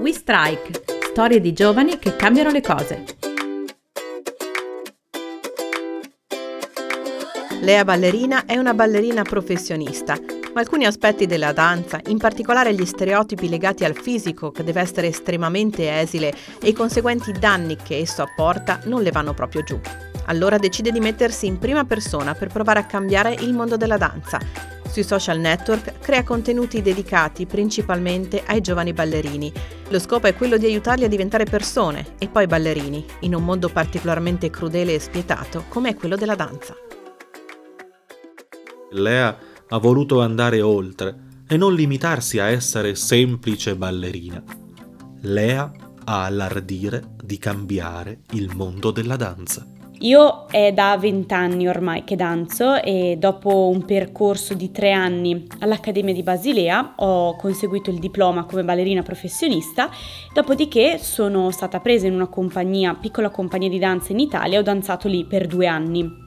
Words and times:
We 0.00 0.12
Strike, 0.12 0.84
storie 1.10 1.40
di 1.40 1.52
giovani 1.52 1.98
che 1.98 2.14
cambiano 2.14 2.50
le 2.50 2.60
cose. 2.60 3.04
Lea 7.60 7.84
Ballerina 7.84 8.44
è 8.46 8.56
una 8.56 8.74
ballerina 8.74 9.22
professionista, 9.22 10.16
ma 10.54 10.60
alcuni 10.60 10.86
aspetti 10.86 11.26
della 11.26 11.52
danza, 11.52 12.00
in 12.06 12.18
particolare 12.18 12.74
gli 12.74 12.86
stereotipi 12.86 13.48
legati 13.48 13.84
al 13.84 13.96
fisico 13.96 14.52
che 14.52 14.62
deve 14.62 14.82
essere 14.82 15.08
estremamente 15.08 15.92
esile 16.00 16.32
e 16.62 16.68
i 16.68 16.72
conseguenti 16.72 17.32
danni 17.32 17.74
che 17.74 17.98
esso 17.98 18.22
apporta, 18.22 18.78
non 18.84 19.02
le 19.02 19.10
vanno 19.10 19.34
proprio 19.34 19.62
giù. 19.64 19.80
Allora 20.28 20.58
decide 20.58 20.90
di 20.90 21.00
mettersi 21.00 21.46
in 21.46 21.58
prima 21.58 21.84
persona 21.84 22.34
per 22.34 22.48
provare 22.48 22.80
a 22.80 22.86
cambiare 22.86 23.34
il 23.34 23.54
mondo 23.54 23.76
della 23.76 23.96
danza. 23.96 24.38
Sui 24.88 25.02
social 25.02 25.38
network 25.38 26.00
crea 26.00 26.22
contenuti 26.22 26.80
dedicati 26.80 27.46
principalmente 27.46 28.42
ai 28.46 28.60
giovani 28.60 28.92
ballerini. 28.92 29.52
Lo 29.88 29.98
scopo 29.98 30.26
è 30.26 30.34
quello 30.34 30.56
di 30.56 30.66
aiutarli 30.66 31.04
a 31.04 31.08
diventare 31.08 31.44
persone 31.44 32.14
e 32.18 32.28
poi 32.28 32.46
ballerini, 32.46 33.04
in 33.20 33.34
un 33.34 33.44
mondo 33.44 33.68
particolarmente 33.68 34.50
crudele 34.50 34.94
e 34.94 34.98
spietato 34.98 35.64
come 35.68 35.90
è 35.90 35.94
quello 35.94 36.16
della 36.16 36.34
danza. 36.34 36.74
Lea 38.92 39.38
ha 39.68 39.78
voluto 39.78 40.20
andare 40.20 40.60
oltre 40.62 41.26
e 41.46 41.56
non 41.56 41.74
limitarsi 41.74 42.38
a 42.38 42.48
essere 42.48 42.94
semplice 42.94 43.76
ballerina. 43.76 44.42
Lea 45.22 45.70
ha 46.04 46.28
l'ardire 46.28 47.14
di 47.22 47.38
cambiare 47.38 48.20
il 48.32 48.54
mondo 48.54 48.90
della 48.90 49.16
danza. 49.16 49.66
Io 50.00 50.46
è 50.48 50.72
da 50.72 50.96
vent'anni 50.96 51.66
ormai 51.66 52.04
che 52.04 52.14
danzo 52.14 52.80
e 52.80 53.16
dopo 53.18 53.68
un 53.68 53.84
percorso 53.84 54.54
di 54.54 54.70
tre 54.70 54.92
anni 54.92 55.44
all'Accademia 55.58 56.14
di 56.14 56.22
Basilea 56.22 56.92
ho 56.96 57.34
conseguito 57.34 57.90
il 57.90 57.98
diploma 57.98 58.44
come 58.44 58.62
ballerina 58.62 59.02
professionista, 59.02 59.90
dopodiché 60.32 60.98
sono 60.98 61.50
stata 61.50 61.80
presa 61.80 62.06
in 62.06 62.14
una 62.14 62.28
compagnia, 62.28 62.94
piccola 62.94 63.30
compagnia 63.30 63.68
di 63.68 63.80
danza 63.80 64.12
in 64.12 64.20
Italia 64.20 64.58
e 64.58 64.60
ho 64.60 64.62
danzato 64.62 65.08
lì 65.08 65.24
per 65.24 65.48
due 65.48 65.66
anni. 65.66 66.26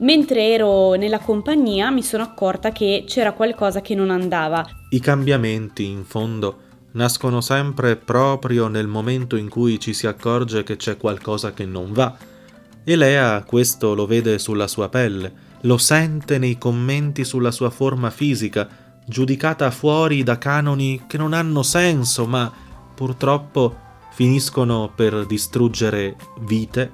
Mentre 0.00 0.52
ero 0.52 0.92
nella 0.92 1.20
compagnia 1.20 1.90
mi 1.90 2.02
sono 2.02 2.22
accorta 2.22 2.70
che 2.70 3.04
c'era 3.06 3.32
qualcosa 3.32 3.80
che 3.80 3.94
non 3.94 4.10
andava. 4.10 4.64
I 4.90 5.00
cambiamenti, 5.00 5.86
in 5.86 6.04
fondo, 6.04 6.58
nascono 6.92 7.40
sempre 7.40 7.96
proprio 7.96 8.68
nel 8.68 8.86
momento 8.86 9.36
in 9.36 9.48
cui 9.48 9.80
ci 9.80 9.94
si 9.94 10.06
accorge 10.06 10.64
che 10.64 10.76
c'è 10.76 10.98
qualcosa 10.98 11.52
che 11.52 11.64
non 11.64 11.92
va. 11.92 12.36
E 12.88 12.96
Lea 12.96 13.42
questo 13.42 13.94
lo 13.94 14.06
vede 14.06 14.38
sulla 14.38 14.66
sua 14.66 14.88
pelle, 14.88 15.30
lo 15.60 15.76
sente 15.76 16.38
nei 16.38 16.56
commenti 16.56 17.22
sulla 17.22 17.50
sua 17.50 17.68
forma 17.68 18.08
fisica, 18.08 18.66
giudicata 19.04 19.70
fuori 19.70 20.22
da 20.22 20.38
canoni 20.38 21.02
che 21.06 21.18
non 21.18 21.34
hanno 21.34 21.62
senso, 21.62 22.24
ma 22.26 22.50
purtroppo 22.94 23.76
finiscono 24.12 24.90
per 24.96 25.26
distruggere 25.26 26.16
vite 26.40 26.90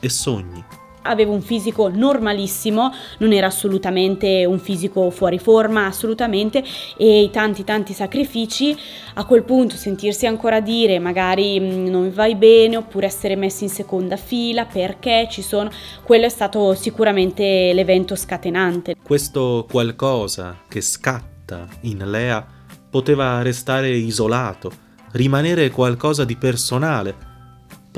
e 0.00 0.08
sogni 0.08 0.87
avevo 1.08 1.32
un 1.32 1.42
fisico 1.42 1.88
normalissimo, 1.88 2.92
non 3.18 3.32
era 3.32 3.46
assolutamente 3.46 4.44
un 4.44 4.58
fisico 4.58 5.10
fuori 5.10 5.38
forma, 5.38 5.86
assolutamente, 5.86 6.62
e 6.96 7.22
i 7.22 7.30
tanti 7.30 7.64
tanti 7.64 7.92
sacrifici, 7.92 8.76
a 9.14 9.24
quel 9.24 9.42
punto 9.42 9.76
sentirsi 9.76 10.26
ancora 10.26 10.60
dire 10.60 10.98
magari 10.98 11.58
non 11.58 12.12
vai 12.12 12.34
bene 12.34 12.76
oppure 12.76 13.06
essere 13.06 13.36
messi 13.36 13.64
in 13.64 13.70
seconda 13.70 14.16
fila 14.16 14.66
perché 14.66 15.26
ci 15.30 15.42
sono, 15.42 15.70
quello 16.04 16.26
è 16.26 16.28
stato 16.28 16.74
sicuramente 16.74 17.72
l'evento 17.72 18.14
scatenante. 18.14 18.94
Questo 19.02 19.66
qualcosa 19.70 20.58
che 20.68 20.80
scatta 20.80 21.66
in 21.82 21.98
Lea 22.10 22.46
poteva 22.90 23.42
restare 23.42 23.90
isolato, 23.90 24.70
rimanere 25.12 25.70
qualcosa 25.70 26.24
di 26.24 26.36
personale, 26.36 27.14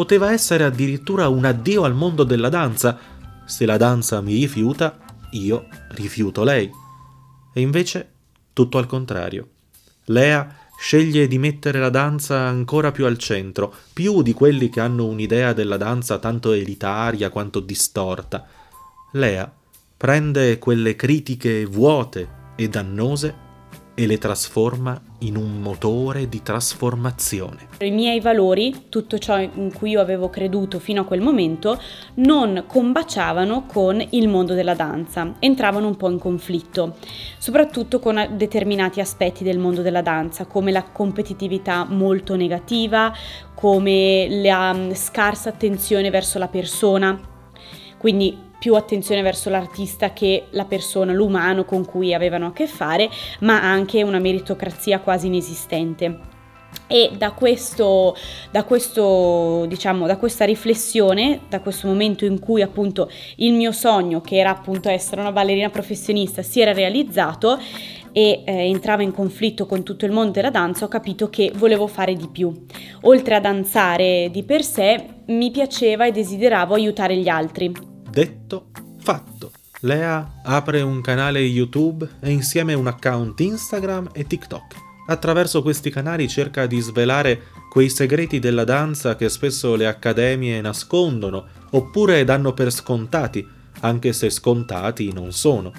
poteva 0.00 0.32
essere 0.32 0.64
addirittura 0.64 1.28
un 1.28 1.44
addio 1.44 1.84
al 1.84 1.92
mondo 1.92 2.24
della 2.24 2.48
danza. 2.48 2.98
Se 3.44 3.66
la 3.66 3.76
danza 3.76 4.22
mi 4.22 4.32
rifiuta, 4.32 4.96
io 5.32 5.66
rifiuto 5.90 6.42
lei. 6.42 6.70
E 7.52 7.60
invece 7.60 8.10
tutto 8.54 8.78
al 8.78 8.86
contrario. 8.86 9.48
Lea 10.06 10.56
sceglie 10.78 11.28
di 11.28 11.36
mettere 11.36 11.78
la 11.80 11.90
danza 11.90 12.38
ancora 12.38 12.92
più 12.92 13.04
al 13.04 13.18
centro, 13.18 13.74
più 13.92 14.22
di 14.22 14.32
quelli 14.32 14.70
che 14.70 14.80
hanno 14.80 15.04
un'idea 15.04 15.52
della 15.52 15.76
danza 15.76 16.16
tanto 16.18 16.52
elitaria 16.52 17.28
quanto 17.28 17.60
distorta. 17.60 18.46
Lea 19.12 19.52
prende 19.98 20.58
quelle 20.58 20.96
critiche 20.96 21.66
vuote 21.66 22.54
e 22.56 22.70
dannose 22.70 23.48
e 24.00 24.06
le 24.06 24.16
trasforma 24.16 24.98
in 25.18 25.36
un 25.36 25.60
motore 25.60 26.26
di 26.26 26.42
trasformazione. 26.42 27.68
I 27.80 27.90
miei 27.90 28.18
valori, 28.18 28.86
tutto 28.88 29.18
ciò 29.18 29.38
in 29.38 29.70
cui 29.74 29.90
io 29.90 30.00
avevo 30.00 30.30
creduto 30.30 30.78
fino 30.78 31.02
a 31.02 31.04
quel 31.04 31.20
momento, 31.20 31.78
non 32.14 32.64
combaciavano 32.66 33.66
con 33.66 34.02
il 34.12 34.26
mondo 34.26 34.54
della 34.54 34.72
danza, 34.72 35.34
entravano 35.38 35.86
un 35.86 35.98
po' 35.98 36.08
in 36.08 36.18
conflitto, 36.18 36.96
soprattutto 37.36 37.98
con 37.98 38.26
determinati 38.38 39.00
aspetti 39.00 39.44
del 39.44 39.58
mondo 39.58 39.82
della 39.82 40.00
danza, 40.00 40.46
come 40.46 40.72
la 40.72 40.84
competitività 40.84 41.84
molto 41.84 42.36
negativa, 42.36 43.12
come 43.54 44.28
la 44.30 44.72
mm, 44.72 44.92
scarsa 44.92 45.50
attenzione 45.50 46.08
verso 46.08 46.38
la 46.38 46.48
persona. 46.48 47.20
Quindi 47.98 48.48
più 48.60 48.74
attenzione 48.74 49.22
verso 49.22 49.48
l'artista 49.48 50.12
che 50.12 50.44
la 50.50 50.66
persona, 50.66 51.12
l'umano 51.12 51.64
con 51.64 51.84
cui 51.86 52.12
avevano 52.12 52.48
a 52.48 52.52
che 52.52 52.66
fare, 52.66 53.08
ma 53.40 53.60
anche 53.62 54.02
una 54.02 54.18
meritocrazia 54.18 55.00
quasi 55.00 55.28
inesistente. 55.28 56.28
E 56.86 57.12
da, 57.16 57.32
questo, 57.32 58.14
da, 58.50 58.64
questo, 58.64 59.64
diciamo, 59.66 60.06
da 60.06 60.18
questa 60.18 60.44
riflessione, 60.44 61.40
da 61.48 61.60
questo 61.60 61.88
momento 61.88 62.24
in 62.24 62.38
cui 62.38 62.62
appunto 62.62 63.10
il 63.36 63.54
mio 63.54 63.72
sogno, 63.72 64.20
che 64.20 64.36
era 64.36 64.50
appunto 64.50 64.88
essere 64.88 65.20
una 65.20 65.32
ballerina 65.32 65.70
professionista, 65.70 66.42
si 66.42 66.60
era 66.60 66.72
realizzato 66.72 67.58
e 68.12 68.42
eh, 68.44 68.52
entrava 68.68 69.02
in 69.02 69.12
conflitto 69.12 69.66
con 69.66 69.82
tutto 69.82 70.04
il 70.04 70.12
mondo 70.12 70.32
della 70.32 70.50
danza, 70.50 70.84
ho 70.84 70.88
capito 70.88 71.30
che 71.30 71.50
volevo 71.54 71.86
fare 71.86 72.14
di 72.14 72.28
più. 72.28 72.52
Oltre 73.02 73.36
a 73.36 73.40
danzare 73.40 74.28
di 74.30 74.42
per 74.42 74.62
sé, 74.62 75.04
mi 75.26 75.50
piaceva 75.50 76.06
e 76.06 76.12
desideravo 76.12 76.74
aiutare 76.74 77.16
gli 77.16 77.28
altri. 77.28 77.89
Detto, 78.10 78.70
fatto. 78.98 79.52
Lea 79.82 80.40
apre 80.42 80.80
un 80.82 81.00
canale 81.00 81.38
YouTube 81.38 82.08
e 82.18 82.30
insieme 82.30 82.74
un 82.74 82.88
account 82.88 83.38
Instagram 83.38 84.10
e 84.12 84.26
TikTok. 84.26 84.74
Attraverso 85.06 85.62
questi 85.62 85.90
canali 85.90 86.28
cerca 86.28 86.66
di 86.66 86.80
svelare 86.80 87.40
quei 87.70 87.88
segreti 87.88 88.40
della 88.40 88.64
danza 88.64 89.14
che 89.14 89.28
spesso 89.28 89.76
le 89.76 89.86
accademie 89.86 90.60
nascondono 90.60 91.46
oppure 91.70 92.24
danno 92.24 92.52
per 92.52 92.72
scontati, 92.72 93.46
anche 93.82 94.12
se 94.12 94.28
scontati 94.28 95.12
non 95.12 95.30
sono. 95.30 95.72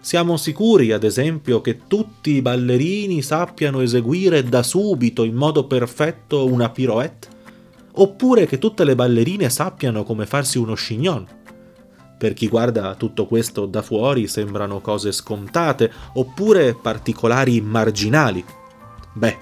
Siamo 0.00 0.36
sicuri, 0.36 0.92
ad 0.92 1.02
esempio, 1.02 1.60
che 1.60 1.80
tutti 1.88 2.30
i 2.30 2.42
ballerini 2.42 3.22
sappiano 3.22 3.80
eseguire 3.80 4.44
da 4.44 4.62
subito 4.62 5.24
in 5.24 5.34
modo 5.34 5.66
perfetto 5.66 6.46
una 6.46 6.70
pirouette? 6.70 7.28
Oppure 7.94 8.46
che 8.46 8.58
tutte 8.58 8.84
le 8.84 8.94
ballerine 8.94 9.50
sappiano 9.50 10.04
come 10.04 10.26
farsi 10.26 10.58
uno 10.58 10.74
chignon? 10.74 11.40
Per 12.22 12.34
chi 12.34 12.46
guarda 12.46 12.94
tutto 12.94 13.26
questo 13.26 13.66
da 13.66 13.82
fuori 13.82 14.28
sembrano 14.28 14.80
cose 14.80 15.10
scontate 15.10 15.90
oppure 16.12 16.72
particolari 16.72 17.60
marginali. 17.60 18.44
Beh, 19.12 19.38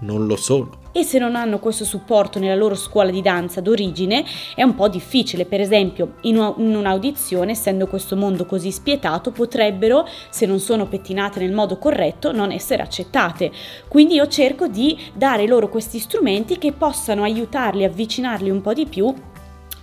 non 0.00 0.26
lo 0.26 0.34
sono. 0.34 0.78
E 0.90 1.04
se 1.04 1.20
non 1.20 1.36
hanno 1.36 1.60
questo 1.60 1.84
supporto 1.84 2.40
nella 2.40 2.56
loro 2.56 2.74
scuola 2.74 3.12
di 3.12 3.22
danza 3.22 3.60
d'origine 3.60 4.24
è 4.56 4.64
un 4.64 4.74
po' 4.74 4.88
difficile. 4.88 5.44
Per 5.44 5.60
esempio, 5.60 6.14
in, 6.22 6.36
un'audizione, 6.36 7.52
essendo 7.52 7.86
questo 7.86 8.16
mondo 8.16 8.44
così 8.44 8.72
spietato, 8.72 9.30
potrebbero, 9.30 10.04
se 10.30 10.46
non 10.46 10.58
sono 10.58 10.88
pettinate 10.88 11.38
nel 11.38 11.52
modo 11.52 11.78
corretto, 11.78 12.32
non 12.32 12.50
essere 12.50 12.82
accettate. 12.82 13.52
Quindi 13.86 14.14
io 14.14 14.26
cerco 14.26 14.66
di 14.66 14.98
dare 15.14 15.46
loro 15.46 15.68
questi 15.68 16.00
strumenti 16.00 16.58
che 16.58 16.72
possano 16.72 17.22
aiutarli, 17.22 17.84
avvicinarli 17.84 18.50
un 18.50 18.62
po' 18.62 18.72
di 18.72 18.86
più 18.86 19.14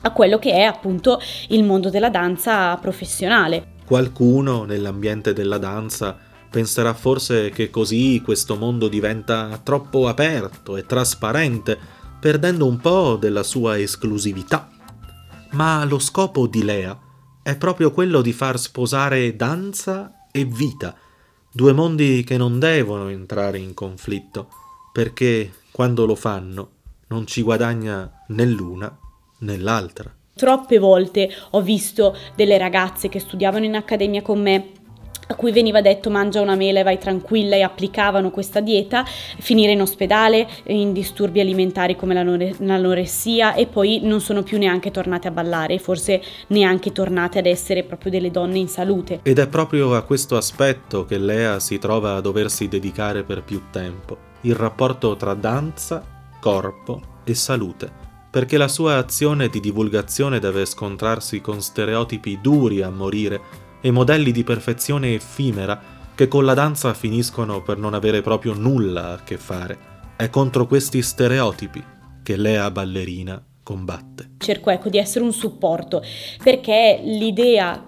a 0.07 0.11
quello 0.11 0.39
che 0.39 0.51
è 0.51 0.63
appunto 0.63 1.19
il 1.49 1.63
mondo 1.63 1.89
della 1.89 2.09
danza 2.09 2.75
professionale. 2.77 3.75
Qualcuno 3.85 4.63
nell'ambiente 4.63 5.33
della 5.33 5.57
danza 5.57 6.17
penserà 6.49 6.93
forse 6.93 7.49
che 7.49 7.69
così 7.69 8.21
questo 8.23 8.55
mondo 8.55 8.87
diventa 8.87 9.59
troppo 9.63 10.07
aperto 10.07 10.77
e 10.77 10.85
trasparente, 10.85 11.77
perdendo 12.19 12.65
un 12.65 12.77
po' 12.77 13.15
della 13.15 13.43
sua 13.43 13.77
esclusività. 13.77 14.69
Ma 15.51 15.83
lo 15.85 15.99
scopo 15.99 16.47
di 16.47 16.63
Lea 16.63 16.97
è 17.43 17.55
proprio 17.55 17.91
quello 17.91 18.21
di 18.21 18.33
far 18.33 18.59
sposare 18.59 19.35
danza 19.35 20.25
e 20.31 20.43
vita, 20.45 20.95
due 21.51 21.73
mondi 21.73 22.23
che 22.25 22.37
non 22.37 22.59
devono 22.59 23.07
entrare 23.07 23.57
in 23.57 23.73
conflitto, 23.73 24.49
perché 24.91 25.53
quando 25.71 26.05
lo 26.05 26.15
fanno 26.15 26.71
non 27.07 27.25
ci 27.25 27.41
guadagna 27.41 28.23
né 28.27 28.45
l'una 28.45 28.97
nell'altra. 29.39 30.13
Troppe 30.35 30.77
volte 30.77 31.29
ho 31.51 31.61
visto 31.61 32.15
delle 32.35 32.57
ragazze 32.57 33.09
che 33.09 33.19
studiavano 33.19 33.65
in 33.65 33.75
accademia 33.75 34.21
con 34.21 34.41
me 34.41 34.71
a 35.27 35.35
cui 35.35 35.51
veniva 35.51 35.81
detto 35.81 36.09
mangia 36.09 36.41
una 36.41 36.55
mela 36.55 36.79
e 36.79 36.83
vai 36.83 36.97
tranquilla 36.97 37.55
e 37.55 37.61
applicavano 37.61 38.31
questa 38.31 38.59
dieta, 38.59 39.03
finire 39.05 39.73
in 39.73 39.81
ospedale, 39.81 40.47
in 40.67 40.93
disturbi 40.93 41.39
alimentari 41.39 41.95
come 41.95 42.13
l'anoressia 42.13 43.53
e 43.53 43.67
poi 43.67 43.99
non 44.03 44.21
sono 44.21 44.43
più 44.43 44.57
neanche 44.57 44.91
tornate 44.91 45.27
a 45.27 45.31
ballare, 45.31 45.79
forse 45.79 46.21
neanche 46.47 46.91
tornate 46.91 47.39
ad 47.39 47.45
essere 47.45 47.83
proprio 47.83 48.11
delle 48.11 48.31
donne 48.31 48.59
in 48.59 48.69
salute. 48.69 49.19
Ed 49.23 49.39
è 49.39 49.47
proprio 49.47 49.95
a 49.95 50.03
questo 50.03 50.37
aspetto 50.37 51.05
che 51.05 51.17
Lea 51.17 51.59
si 51.59 51.77
trova 51.77 52.15
a 52.15 52.21
doversi 52.21 52.67
dedicare 52.67 53.23
per 53.23 53.43
più 53.43 53.63
tempo, 53.69 54.17
il 54.41 54.55
rapporto 54.55 55.15
tra 55.17 55.33
danza, 55.33 56.03
corpo 56.39 57.01
e 57.25 57.33
salute 57.33 58.06
perché 58.37 58.57
la 58.57 58.67
sua 58.67 58.97
azione 58.97 59.49
di 59.49 59.59
divulgazione 59.59 60.37
deve 60.37 60.67
scontrarsi 60.67 61.41
con 61.41 61.59
stereotipi 61.59 62.37
duri 62.39 62.83
a 62.83 62.91
morire 62.91 63.41
e 63.81 63.89
modelli 63.89 64.31
di 64.31 64.43
perfezione 64.43 65.15
effimera 65.15 65.81
che 66.13 66.27
con 66.27 66.45
la 66.45 66.53
danza 66.53 66.93
finiscono 66.93 67.63
per 67.63 67.79
non 67.79 67.95
avere 67.95 68.21
proprio 68.21 68.53
nulla 68.53 69.13
a 69.13 69.23
che 69.23 69.37
fare. 69.37 69.79
È 70.15 70.29
contro 70.29 70.67
questi 70.67 71.01
stereotipi 71.01 71.83
che 72.21 72.37
Lea 72.37 72.69
Ballerina 72.69 73.43
combatte. 73.63 74.33
Cerco 74.37 74.69
ecco 74.69 74.89
di 74.89 74.99
essere 74.99 75.25
un 75.25 75.33
supporto 75.33 76.03
perché 76.43 77.01
l'idea 77.03 77.86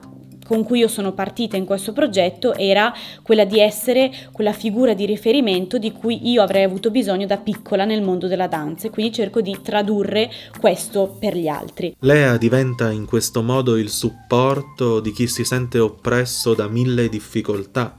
con 0.50 0.64
cui 0.64 0.80
io 0.80 0.88
sono 0.88 1.14
partita 1.14 1.58
in 1.58 1.66
questo 1.66 1.94
progetto 1.94 2.56
era 2.56 2.92
quella 3.22 3.46
di 3.46 3.60
essere 3.60 4.12
quella 4.32 4.52
figura 4.52 4.96
di 4.96 5.06
riferimento 5.06 5.78
di 5.78 5.92
cui 5.92 6.28
io 6.32 6.42
avrei 6.42 6.64
avuto 6.64 6.90
bisogno 6.90 7.28
da 7.28 7.38
piccola 7.38 7.86
nel 7.86 8.02
mondo 8.02 8.26
della 8.26 8.48
danza 8.48 8.88
e 8.88 8.90
quindi 8.90 9.14
cerco 9.14 9.42
di 9.42 9.56
tradurre 9.62 10.32
questo 10.60 11.16
per 11.20 11.38
gli 11.38 11.48
altri. 11.48 11.96
Lea 12.00 12.36
diventa 12.38 12.90
in 12.90 13.06
questo 13.06 13.44
modo 13.44 13.78
il 13.78 13.90
supporto 13.90 15.00
di 15.00 15.12
chi 15.12 15.28
si 15.28 15.44
sente 15.44 15.78
oppresso 15.78 16.56
da 16.56 16.68
mille 16.68 17.10
difficoltà, 17.10 17.96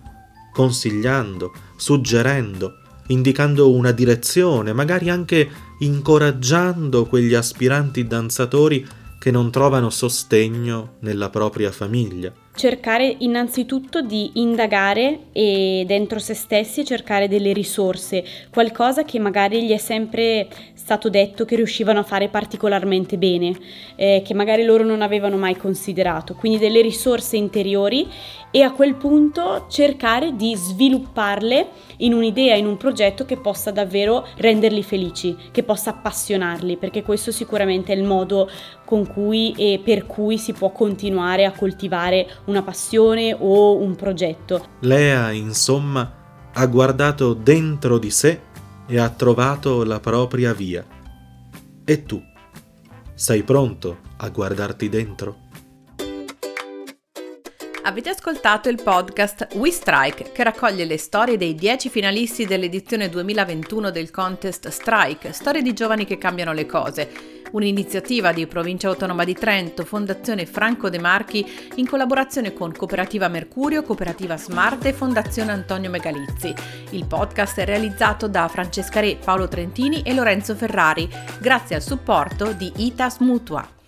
consigliando, 0.52 1.52
suggerendo, 1.76 2.72
indicando 3.06 3.70
una 3.70 3.92
direzione, 3.92 4.72
magari 4.72 5.08
anche 5.08 5.48
incoraggiando 5.78 7.06
quegli 7.06 7.34
aspiranti 7.34 8.08
danzatori 8.08 8.84
che 9.20 9.30
non 9.30 9.50
trovano 9.50 9.90
sostegno 9.90 10.94
nella 11.00 11.28
propria 11.28 11.70
famiglia. 11.70 12.32
Cercare 12.52 13.14
innanzitutto 13.20 14.02
di 14.02 14.32
indagare 14.34 15.26
e 15.32 15.84
dentro 15.86 16.18
se 16.18 16.34
stessi 16.34 16.84
cercare 16.84 17.28
delle 17.28 17.52
risorse, 17.52 18.24
qualcosa 18.52 19.04
che 19.04 19.20
magari 19.20 19.64
gli 19.64 19.70
è 19.70 19.78
sempre 19.78 20.48
stato 20.74 21.08
detto 21.08 21.44
che 21.44 21.54
riuscivano 21.54 22.00
a 22.00 22.02
fare 22.02 22.28
particolarmente 22.28 23.16
bene, 23.16 23.56
eh, 23.94 24.22
che 24.24 24.34
magari 24.34 24.64
loro 24.64 24.84
non 24.84 25.00
avevano 25.00 25.36
mai 25.36 25.56
considerato, 25.56 26.34
quindi 26.34 26.58
delle 26.58 26.82
risorse 26.82 27.36
interiori 27.36 28.08
e 28.50 28.62
a 28.62 28.72
quel 28.72 28.96
punto 28.96 29.66
cercare 29.70 30.34
di 30.34 30.56
svilupparle 30.56 31.68
in 31.98 32.12
un'idea, 32.12 32.56
in 32.56 32.66
un 32.66 32.76
progetto 32.76 33.24
che 33.24 33.36
possa 33.36 33.70
davvero 33.70 34.26
renderli 34.36 34.82
felici, 34.82 35.36
che 35.52 35.62
possa 35.62 35.90
appassionarli, 35.90 36.76
perché 36.76 37.02
questo 37.02 37.30
sicuramente 37.30 37.92
è 37.92 37.96
il 37.96 38.02
modo 38.02 38.50
con 38.84 39.06
cui 39.06 39.54
e 39.56 39.80
per 39.82 40.04
cui 40.04 40.36
si 40.36 40.52
può 40.52 40.72
continuare 40.72 41.44
a 41.44 41.52
coltivare 41.52 42.26
una 42.50 42.62
passione 42.62 43.34
o 43.38 43.76
un 43.76 43.94
progetto. 43.94 44.66
Lea, 44.80 45.30
insomma, 45.30 46.50
ha 46.52 46.66
guardato 46.66 47.32
dentro 47.32 47.98
di 47.98 48.10
sé 48.10 48.40
e 48.86 48.98
ha 48.98 49.08
trovato 49.08 49.84
la 49.84 50.00
propria 50.00 50.52
via. 50.52 50.84
E 51.84 52.02
tu? 52.04 52.20
Sei 53.14 53.42
pronto 53.44 53.98
a 54.16 54.28
guardarti 54.28 54.88
dentro? 54.88 55.48
Avete 57.82 58.10
ascoltato 58.10 58.68
il 58.68 58.80
podcast 58.82 59.48
We 59.54 59.70
Strike 59.70 60.32
che 60.32 60.44
raccoglie 60.44 60.84
le 60.84 60.98
storie 60.98 61.36
dei 61.36 61.54
10 61.54 61.88
finalisti 61.88 62.46
dell'edizione 62.46 63.08
2021 63.08 63.90
del 63.90 64.10
contest 64.10 64.68
Strike, 64.68 65.32
storie 65.32 65.62
di 65.62 65.72
giovani 65.72 66.04
che 66.04 66.18
cambiano 66.18 66.52
le 66.52 66.66
cose, 66.66 67.39
un'iniziativa 67.52 68.32
di 68.32 68.46
Provincia 68.46 68.88
Autonoma 68.88 69.24
di 69.24 69.34
Trento, 69.34 69.84
Fondazione 69.84 70.46
Franco 70.46 70.90
De 70.90 70.98
Marchi 70.98 71.46
in 71.76 71.86
collaborazione 71.86 72.52
con 72.52 72.72
Cooperativa 72.72 73.28
Mercurio, 73.28 73.82
Cooperativa 73.82 74.36
Smart 74.36 74.84
e 74.84 74.92
Fondazione 74.92 75.52
Antonio 75.52 75.90
Megalizzi. 75.90 76.54
Il 76.90 77.06
podcast 77.06 77.58
è 77.60 77.64
realizzato 77.64 78.28
da 78.28 78.48
Francesca 78.48 79.00
Re, 79.00 79.16
Paolo 79.16 79.48
Trentini 79.48 80.02
e 80.02 80.14
Lorenzo 80.14 80.54
Ferrari, 80.54 81.08
grazie 81.40 81.76
al 81.76 81.82
supporto 81.82 82.52
di 82.52 82.72
ITAS 82.76 83.18
Mutua. 83.18 83.79